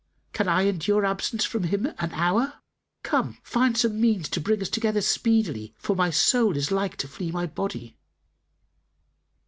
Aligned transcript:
"Can 0.33 0.47
I 0.49 0.63
endure 0.65 1.05
absence 1.05 1.45
from 1.45 1.65
him 1.65 1.85
an 1.99 2.11
hour? 2.13 2.55
Come, 3.03 3.37
find 3.43 3.77
some 3.77 4.01
means 4.01 4.29
to 4.29 4.41
bring 4.41 4.59
us 4.63 4.69
together 4.69 4.99
speedily, 4.99 5.75
for 5.77 5.95
my 5.95 6.09
soul 6.09 6.57
is 6.57 6.71
like 6.71 6.95
to 6.97 7.07
flee 7.07 7.29
my 7.31 7.45
body." 7.45 7.95